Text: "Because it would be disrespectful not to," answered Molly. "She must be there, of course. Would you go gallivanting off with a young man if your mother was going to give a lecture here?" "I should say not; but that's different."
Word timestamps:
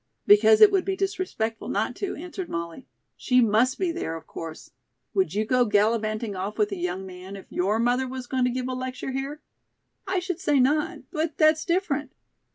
"Because 0.25 0.61
it 0.61 0.71
would 0.71 0.83
be 0.83 0.95
disrespectful 0.95 1.69
not 1.69 1.95
to," 1.97 2.15
answered 2.15 2.49
Molly. 2.49 2.87
"She 3.15 3.39
must 3.39 3.77
be 3.77 3.91
there, 3.91 4.15
of 4.15 4.25
course. 4.25 4.71
Would 5.13 5.35
you 5.35 5.45
go 5.45 5.63
gallivanting 5.65 6.35
off 6.35 6.57
with 6.57 6.71
a 6.71 6.75
young 6.75 7.05
man 7.05 7.35
if 7.35 7.45
your 7.51 7.77
mother 7.77 8.07
was 8.07 8.25
going 8.25 8.45
to 8.45 8.49
give 8.49 8.67
a 8.67 8.73
lecture 8.73 9.11
here?" 9.11 9.43
"I 10.07 10.17
should 10.17 10.39
say 10.39 10.59
not; 10.59 11.01
but 11.11 11.37
that's 11.37 11.65
different." 11.65 12.13